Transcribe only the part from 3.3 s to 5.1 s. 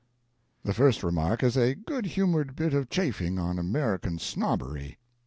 on American snobbery.